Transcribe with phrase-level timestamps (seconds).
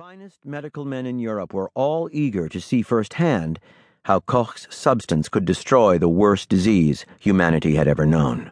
[0.00, 3.60] finest medical men in Europe were all eager to see firsthand
[4.06, 8.50] how Koch's substance could destroy the worst disease humanity had ever known.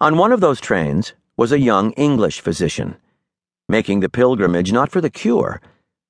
[0.00, 2.96] On one of those trains was a young English physician,
[3.68, 5.60] making the pilgrimage not for the cure,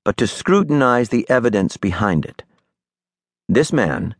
[0.03, 2.45] but to scrutinize the evidence behind it.
[3.50, 4.14] This man,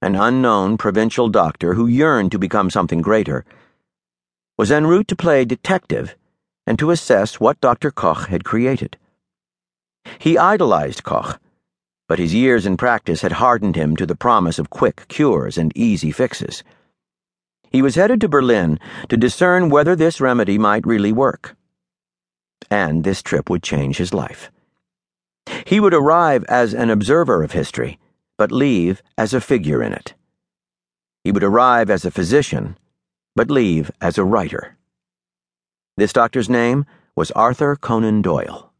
[0.00, 3.44] an unknown provincial doctor who yearned to become something greater,
[4.56, 6.16] was en route to play detective
[6.66, 7.90] and to assess what Dr.
[7.90, 8.96] Koch had created.
[10.18, 11.38] He idolized Koch,
[12.08, 15.76] but his years in practice had hardened him to the promise of quick cures and
[15.76, 16.62] easy fixes.
[17.70, 21.56] He was headed to Berlin to discern whether this remedy might really work.
[22.70, 24.50] And this trip would change his life.
[25.66, 27.98] He would arrive as an observer of history,
[28.36, 30.14] but leave as a figure in it.
[31.24, 32.78] He would arrive as a physician,
[33.34, 34.76] but leave as a writer.
[35.96, 38.72] This doctor's name was Arthur Conan Doyle.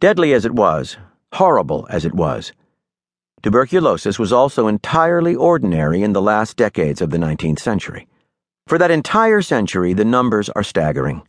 [0.00, 0.96] Deadly as it was,
[1.34, 2.52] horrible as it was,
[3.42, 8.08] tuberculosis was also entirely ordinary in the last decades of the 19th century.
[8.66, 11.20] For that entire century, the numbers are staggering.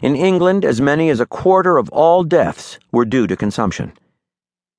[0.00, 3.92] In England, as many as a quarter of all deaths were due to consumption.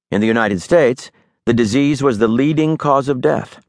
[0.09, 1.11] In the United States,
[1.45, 3.59] the disease was the leading cause of death.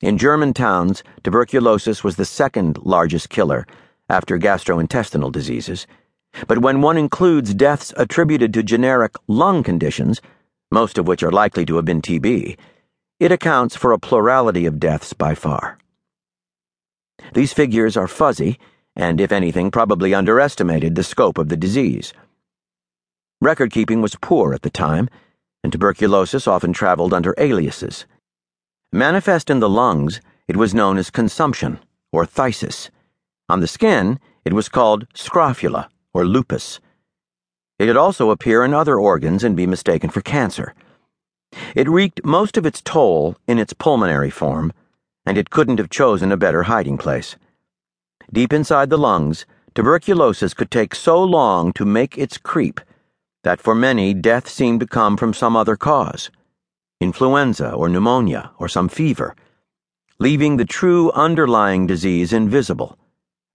[0.00, 3.66] In German towns, tuberculosis was the second largest killer,
[4.08, 5.86] after gastrointestinal diseases.
[6.46, 10.22] But when one includes deaths attributed to generic lung conditions,
[10.70, 12.56] most of which are likely to have been TB,
[13.18, 15.76] it accounts for a plurality of deaths by far.
[17.34, 18.58] These figures are fuzzy,
[18.96, 22.14] and if anything, probably underestimated the scope of the disease.
[23.42, 25.10] Record keeping was poor at the time,
[25.62, 28.06] and tuberculosis often traveled under aliases.
[28.92, 31.78] Manifest in the lungs, it was known as consumption,
[32.10, 32.90] or phthisis.
[33.48, 36.80] On the skin, it was called scrofula, or lupus.
[37.78, 40.74] It could also appear in other organs and be mistaken for cancer.
[41.76, 44.72] It wreaked most of its toll in its pulmonary form,
[45.24, 47.36] and it couldn't have chosen a better hiding place.
[48.32, 52.80] Deep inside the lungs, tuberculosis could take so long to make its creep
[53.44, 56.28] that for many death seemed to come from some other cause
[57.00, 59.34] influenza or pneumonia or some fever,
[60.18, 62.98] leaving the true underlying disease invisible,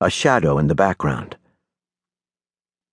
[0.01, 1.37] a shadow in the background.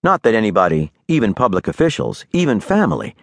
[0.02, 3.16] Not that anybody, even public officials, even family,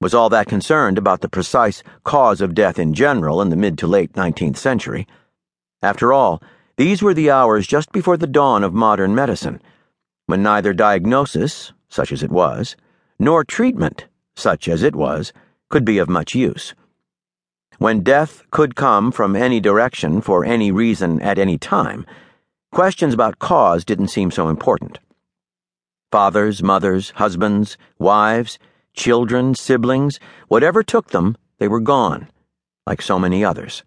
[0.00, 3.78] was all that concerned about the precise cause of death in general in the mid
[3.78, 5.06] to late 19th century.
[5.82, 6.42] After all,
[6.76, 9.62] these were the hours just before the dawn of modern medicine,
[10.26, 12.74] when neither diagnosis, such as it was,
[13.20, 15.32] nor treatment, such as it was,
[15.72, 16.74] could be of much use.
[17.78, 22.04] When death could come from any direction for any reason at any time,
[22.70, 24.98] questions about cause didn't seem so important.
[26.12, 28.58] Fathers, mothers, husbands, wives,
[28.92, 32.28] children, siblings, whatever took them, they were gone,
[32.86, 33.82] like so many others.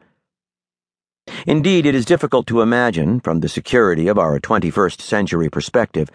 [1.46, 6.10] Indeed, it is difficult to imagine, from the security of our 21st century perspective,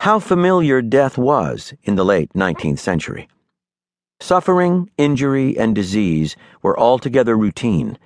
[0.00, 3.28] how familiar death was in the late 19th century.
[4.20, 7.98] Suffering, injury, and disease were altogether routine,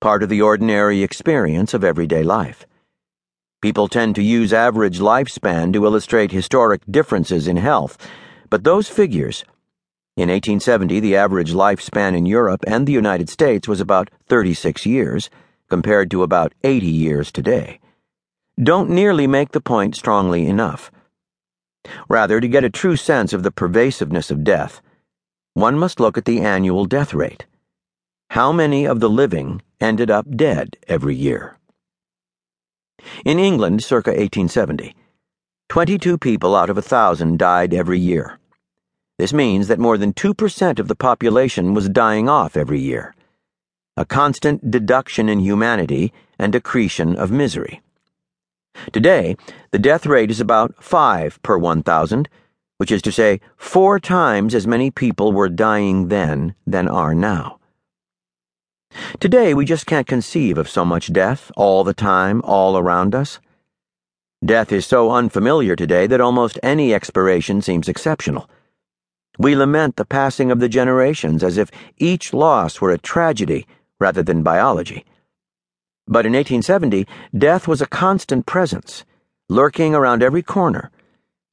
[0.00, 2.66] part of the ordinary experience of everyday life.
[3.62, 7.96] People tend to use average lifespan to illustrate historic differences in health,
[8.50, 9.44] but those figures,
[10.16, 15.30] in 1870, the average lifespan in Europe and the United States was about 36 years,
[15.68, 17.80] compared to about 80 years today,
[18.62, 20.90] don't nearly make the point strongly enough.
[22.08, 24.80] Rather, to get a true sense of the pervasiveness of death,
[25.56, 27.46] one must look at the annual death rate.
[28.28, 31.56] How many of the living ended up dead every year?
[33.24, 34.94] In England, circa 1870,
[35.70, 38.38] 22 people out of a thousand died every year.
[39.18, 43.14] This means that more than 2% of the population was dying off every year,
[43.96, 47.80] a constant deduction in humanity and accretion of misery.
[48.92, 49.36] Today,
[49.70, 52.28] the death rate is about 5 per 1,000
[52.78, 57.58] which is to say, four times as many people were dying then than are now.
[59.20, 63.40] Today, we just can't conceive of so much death all the time, all around us.
[64.44, 68.48] Death is so unfamiliar today that almost any expiration seems exceptional.
[69.38, 73.66] We lament the passing of the generations as if each loss were a tragedy
[73.98, 75.04] rather than biology.
[76.06, 77.06] But in 1870,
[77.36, 79.04] death was a constant presence,
[79.48, 80.90] lurking around every corner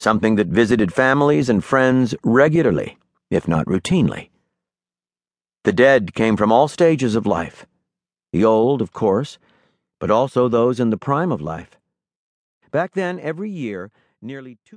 [0.03, 2.97] something that visited families and friends regularly,
[3.31, 4.29] if not routinely.
[5.63, 7.65] The dead came from all stages of life
[8.33, 9.37] the old, of course,
[9.99, 11.77] but also those in the prime of life.
[12.71, 13.91] Back then, every year,
[14.23, 14.71] nearly two